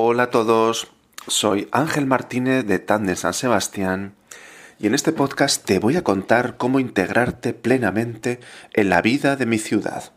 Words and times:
Hola 0.00 0.22
a 0.22 0.30
todos, 0.30 0.86
soy 1.26 1.66
Ángel 1.72 2.06
Martínez 2.06 2.64
de 2.64 2.78
Tandem 2.78 3.16
San 3.16 3.34
Sebastián 3.34 4.14
y 4.78 4.86
en 4.86 4.94
este 4.94 5.10
podcast 5.10 5.64
te 5.64 5.80
voy 5.80 5.96
a 5.96 6.04
contar 6.04 6.56
cómo 6.56 6.78
integrarte 6.78 7.52
plenamente 7.52 8.38
en 8.74 8.90
la 8.90 9.02
vida 9.02 9.34
de 9.34 9.44
mi 9.44 9.58
ciudad, 9.58 10.12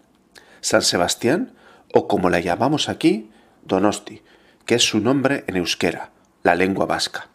San 0.61 0.83
Sebastián 0.83 1.55
o 1.95 2.07
como 2.07 2.29
la 2.29 2.39
llamamos 2.39 2.89
aquí, 2.89 3.31
Donosti, 3.63 4.21
que 4.67 4.75
es 4.75 4.83
su 4.83 4.99
nombre 4.99 5.45
en 5.47 5.57
euskera, 5.57 6.11
la 6.43 6.53
lengua 6.53 6.85
vasca. 6.85 7.29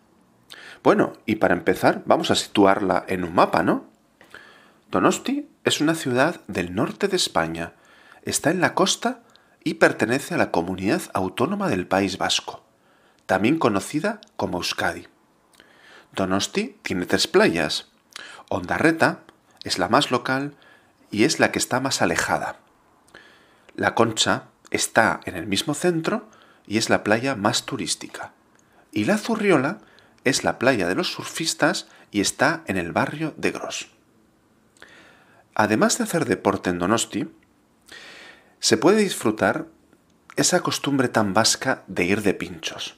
Bueno, 0.84 1.14
y 1.26 1.36
para 1.36 1.54
empezar 1.54 2.04
vamos 2.06 2.30
a 2.30 2.36
situarla 2.36 3.04
en 3.08 3.24
un 3.24 3.34
mapa, 3.34 3.64
¿no? 3.64 3.86
Donosti 4.92 5.48
es 5.64 5.80
una 5.80 5.96
ciudad 5.96 6.42
del 6.46 6.76
norte 6.76 7.08
de 7.08 7.16
España, 7.16 7.72
está 8.22 8.52
en 8.52 8.60
la 8.60 8.72
costa 8.74 9.24
y 9.66 9.74
pertenece 9.74 10.32
a 10.32 10.38
la 10.38 10.52
comunidad 10.52 11.02
autónoma 11.12 11.68
del 11.68 11.88
País 11.88 12.18
Vasco, 12.18 12.62
también 13.26 13.58
conocida 13.58 14.20
como 14.36 14.58
Euskadi. 14.58 15.08
Donosti 16.12 16.78
tiene 16.84 17.04
tres 17.04 17.26
playas. 17.26 17.88
Ondarreta 18.48 19.22
es 19.64 19.80
la 19.80 19.88
más 19.88 20.12
local 20.12 20.54
y 21.10 21.24
es 21.24 21.40
la 21.40 21.50
que 21.50 21.58
está 21.58 21.80
más 21.80 22.00
alejada. 22.00 22.60
La 23.74 23.96
Concha 23.96 24.44
está 24.70 25.18
en 25.24 25.34
el 25.34 25.48
mismo 25.48 25.74
centro 25.74 26.28
y 26.64 26.78
es 26.78 26.88
la 26.88 27.02
playa 27.02 27.34
más 27.34 27.66
turística. 27.66 28.30
Y 28.92 29.06
la 29.06 29.18
Zurriola 29.18 29.78
es 30.22 30.44
la 30.44 30.60
playa 30.60 30.86
de 30.86 30.94
los 30.94 31.10
surfistas 31.10 31.88
y 32.12 32.20
está 32.20 32.62
en 32.68 32.76
el 32.76 32.92
barrio 32.92 33.34
de 33.36 33.50
Gros. 33.50 33.90
Además 35.56 35.98
de 35.98 36.04
hacer 36.04 36.24
deporte 36.24 36.70
en 36.70 36.78
Donosti, 36.78 37.28
se 38.60 38.76
puede 38.76 38.98
disfrutar 38.98 39.66
esa 40.36 40.60
costumbre 40.60 41.08
tan 41.08 41.34
vasca 41.34 41.84
de 41.86 42.04
ir 42.04 42.22
de 42.22 42.34
pinchos, 42.34 42.96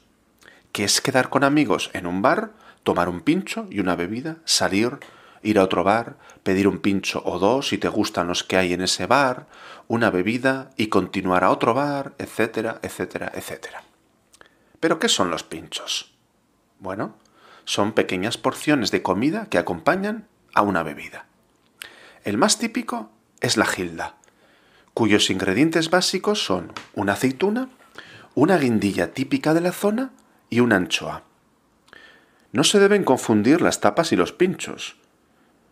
que 0.71 0.83
es 0.83 1.01
quedar 1.01 1.29
con 1.29 1.43
amigos 1.43 1.89
en 1.93 2.05
un 2.05 2.21
bar, 2.21 2.51
tomar 2.83 3.09
un 3.09 3.21
pincho 3.21 3.67
y 3.69 3.79
una 3.79 3.95
bebida, 3.95 4.37
salir, 4.45 4.99
ir 5.41 5.59
a 5.59 5.63
otro 5.63 5.83
bar, 5.83 6.17
pedir 6.43 6.67
un 6.67 6.79
pincho 6.79 7.21
o 7.25 7.39
dos 7.39 7.69
si 7.69 7.77
te 7.77 7.87
gustan 7.87 8.27
los 8.27 8.43
que 8.43 8.57
hay 8.57 8.73
en 8.73 8.81
ese 8.81 9.05
bar, 9.05 9.47
una 9.87 10.09
bebida 10.09 10.71
y 10.75 10.87
continuar 10.87 11.43
a 11.43 11.51
otro 11.51 11.73
bar, 11.73 12.13
etcétera, 12.17 12.79
etcétera, 12.81 13.31
etcétera. 13.33 13.83
Pero 14.79 14.99
¿qué 14.99 15.09
son 15.09 15.31
los 15.31 15.43
pinchos? 15.43 16.13
Bueno, 16.79 17.15
son 17.65 17.93
pequeñas 17.93 18.37
porciones 18.37 18.91
de 18.91 19.01
comida 19.01 19.47
que 19.49 19.57
acompañan 19.57 20.27
a 20.53 20.61
una 20.61 20.83
bebida. 20.83 21.25
El 22.23 22.37
más 22.37 22.57
típico 22.57 23.11
es 23.41 23.57
la 23.57 23.65
gilda, 23.65 24.17
cuyos 24.99 25.29
ingredientes 25.29 25.89
básicos 25.89 26.43
son 26.43 26.73
una 26.93 27.13
aceituna, 27.13 27.69
una 28.35 28.57
guindilla 28.57 29.13
típica 29.13 29.53
de 29.53 29.61
la 29.61 29.71
zona 29.71 30.11
y 30.49 30.59
una 30.59 30.75
anchoa. 30.75 31.23
No 32.51 32.65
se 32.65 32.81
deben 32.81 33.05
confundir 33.05 33.61
las 33.61 33.79
tapas 33.79 34.11
y 34.11 34.17
los 34.17 34.33
pinchos. 34.33 34.97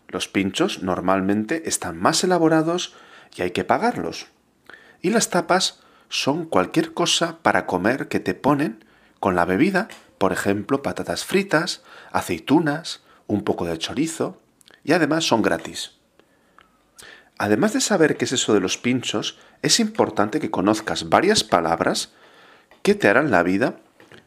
Los 0.07 0.29
pinchos 0.29 0.81
normalmente 0.81 1.67
están 1.67 1.99
más 1.99 2.23
elaborados 2.23 2.95
y 3.35 3.41
hay 3.41 3.51
que 3.51 3.65
pagarlos. 3.65 4.27
Y 5.01 5.09
las 5.09 5.29
tapas 5.29 5.81
son 6.07 6.45
cualquier 6.45 6.93
cosa 6.93 7.39
para 7.41 7.65
comer 7.65 8.07
que 8.07 8.21
te 8.21 8.33
ponen 8.33 8.85
con 9.19 9.35
la 9.35 9.43
bebida, 9.43 9.89
por 10.19 10.31
ejemplo, 10.31 10.81
patatas 10.81 11.25
fritas, 11.25 11.83
aceitunas, 12.13 13.03
un 13.27 13.43
poco 13.43 13.65
de 13.65 13.77
chorizo, 13.77 14.39
y 14.85 14.93
además 14.93 15.25
son 15.25 15.41
gratis. 15.41 15.96
Además 17.37 17.73
de 17.73 17.81
saber 17.81 18.17
qué 18.17 18.25
es 18.25 18.31
eso 18.31 18.53
de 18.53 18.59
los 18.59 18.77
pinchos, 18.77 19.37
es 19.61 19.79
importante 19.79 20.39
que 20.39 20.49
conozcas 20.49 21.09
varias 21.09 21.43
palabras 21.43 22.13
que 22.81 22.95
te 22.95 23.07
harán 23.07 23.29
la 23.29 23.43
vida 23.43 23.79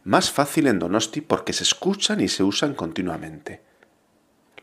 más 0.05 0.31
fácil 0.31 0.69
en 0.69 0.79
Donosti 0.79 1.21
porque 1.21 1.53
se 1.53 1.65
escuchan 1.65 2.21
y 2.21 2.29
se 2.29 2.45
usan 2.45 2.75
continuamente. 2.75 3.63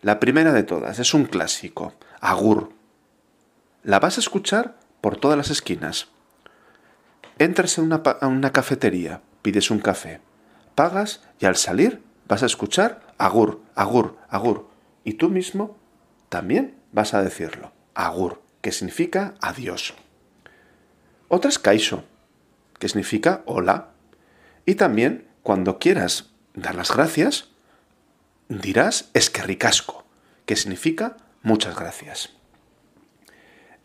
La 0.01 0.19
primera 0.19 0.53
de 0.53 0.63
todas 0.63 0.99
es 0.99 1.13
un 1.13 1.25
clásico, 1.25 1.93
agur. 2.21 2.71
La 3.83 3.99
vas 3.99 4.17
a 4.17 4.21
escuchar 4.21 4.77
por 5.01 5.17
todas 5.17 5.37
las 5.37 5.49
esquinas. 5.49 6.07
Entras 7.39 7.77
en 7.77 7.85
una, 7.85 8.01
una 8.21 8.51
cafetería, 8.51 9.21
pides 9.41 9.69
un 9.71 9.79
café, 9.79 10.21
pagas 10.73 11.21
y 11.39 11.45
al 11.45 11.57
salir 11.57 12.01
vas 12.27 12.43
a 12.43 12.47
escuchar 12.47 13.01
agur, 13.17 13.61
agur, 13.75 14.17
agur. 14.29 14.69
Y 15.03 15.13
tú 15.13 15.29
mismo 15.29 15.77
también 16.29 16.77
vas 16.91 17.13
a 17.13 17.21
decirlo 17.21 17.76
agur, 18.05 18.41
que 18.61 18.71
significa 18.71 19.33
adiós. 19.41 19.93
Otra 21.27 21.49
es 21.49 21.59
que 22.79 22.87
significa 22.87 23.41
hola. 23.45 23.89
Y 24.65 24.75
también, 24.75 25.27
cuando 25.43 25.79
quieras 25.79 26.29
dar 26.53 26.75
las 26.75 26.91
gracias, 26.93 27.49
dirás 28.49 29.09
esquerricasco, 29.13 30.05
que 30.45 30.55
significa 30.55 31.17
muchas 31.41 31.75
gracias. 31.75 32.29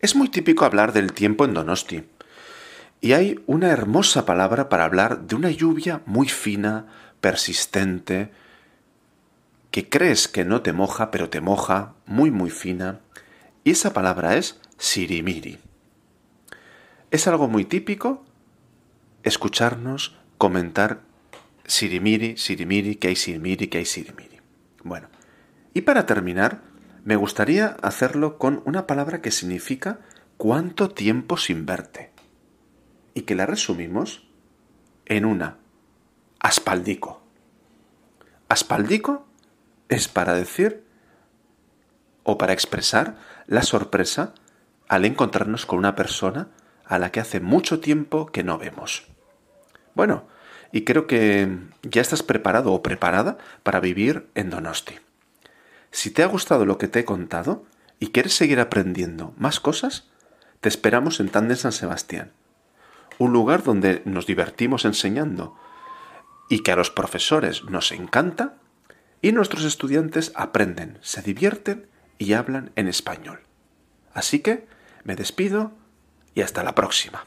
Es 0.00 0.14
muy 0.14 0.28
típico 0.28 0.64
hablar 0.64 0.92
del 0.92 1.12
tiempo 1.12 1.44
en 1.44 1.54
Donosti, 1.54 2.04
y 3.00 3.14
hay 3.14 3.40
una 3.46 3.68
hermosa 3.70 4.24
palabra 4.26 4.68
para 4.68 4.84
hablar 4.84 5.22
de 5.22 5.34
una 5.34 5.50
lluvia 5.50 6.02
muy 6.06 6.28
fina, 6.28 6.86
persistente, 7.20 8.30
que 9.72 9.88
crees 9.88 10.28
que 10.28 10.44
no 10.44 10.62
te 10.62 10.72
moja, 10.72 11.10
pero 11.10 11.28
te 11.28 11.40
moja, 11.40 11.94
muy 12.06 12.30
muy 12.30 12.50
fina, 12.50 13.00
y 13.64 13.70
esa 13.70 13.92
palabra 13.92 14.36
es 14.36 14.60
sirimiri. 14.78 15.58
Es 17.10 17.26
algo 17.28 17.48
muy 17.48 17.64
típico 17.64 18.24
escucharnos 19.22 20.16
comentar 20.38 21.00
sirimiri, 21.66 22.36
sirimiri, 22.36 22.96
que 22.96 23.08
hay 23.08 23.16
sirimiri, 23.16 23.68
que 23.68 23.78
hay 23.78 23.84
sirimiri. 23.84 24.40
Bueno, 24.82 25.08
y 25.74 25.82
para 25.82 26.06
terminar, 26.06 26.62
me 27.04 27.16
gustaría 27.16 27.76
hacerlo 27.82 28.38
con 28.38 28.62
una 28.64 28.86
palabra 28.86 29.20
que 29.20 29.30
significa 29.30 30.00
cuánto 30.36 30.90
tiempo 30.90 31.36
sin 31.36 31.66
verte. 31.66 32.10
Y 33.14 33.22
que 33.22 33.34
la 33.34 33.46
resumimos 33.46 34.26
en 35.06 35.24
una 35.24 35.58
aspaldico. 36.40 37.22
Aspaldico 38.48 39.26
es 39.88 40.08
para 40.08 40.34
decir 40.34 40.84
o 42.24 42.38
para 42.38 42.52
expresar 42.52 43.16
la 43.46 43.62
sorpresa 43.62 44.34
al 44.88 45.04
encontrarnos 45.04 45.66
con 45.66 45.78
una 45.78 45.94
persona 45.96 46.48
a 46.84 46.98
la 46.98 47.10
que 47.10 47.20
hace 47.20 47.40
mucho 47.40 47.80
tiempo 47.80 48.26
que 48.26 48.42
no 48.42 48.58
vemos. 48.58 49.06
Bueno, 49.94 50.26
y 50.72 50.84
creo 50.84 51.06
que 51.06 51.58
ya 51.82 52.00
estás 52.00 52.22
preparado 52.22 52.72
o 52.72 52.82
preparada 52.82 53.38
para 53.62 53.80
vivir 53.80 54.28
en 54.34 54.50
Donosti. 54.50 54.94
Si 55.90 56.10
te 56.10 56.22
ha 56.22 56.26
gustado 56.26 56.64
lo 56.64 56.78
que 56.78 56.88
te 56.88 57.00
he 57.00 57.04
contado 57.04 57.64
y 57.98 58.08
quieres 58.08 58.34
seguir 58.34 58.58
aprendiendo 58.60 59.34
más 59.36 59.60
cosas, 59.60 60.08
te 60.60 60.68
esperamos 60.68 61.20
en 61.20 61.28
Tandem 61.28 61.56
San 61.56 61.72
Sebastián, 61.72 62.32
un 63.18 63.32
lugar 63.32 63.62
donde 63.62 64.02
nos 64.04 64.26
divertimos 64.26 64.84
enseñando 64.84 65.56
y 66.48 66.60
que 66.62 66.72
a 66.72 66.76
los 66.76 66.90
profesores 66.90 67.64
nos 67.64 67.92
encanta 67.92 68.54
y 69.20 69.32
nuestros 69.32 69.64
estudiantes 69.64 70.32
aprenden, 70.34 70.98
se 71.02 71.22
divierten 71.22 71.88
y 72.22 72.34
hablan 72.34 72.70
en 72.76 72.86
español. 72.86 73.40
Así 74.14 74.38
que 74.38 74.66
me 75.02 75.16
despido 75.16 75.72
y 76.34 76.42
hasta 76.42 76.62
la 76.62 76.74
próxima. 76.74 77.26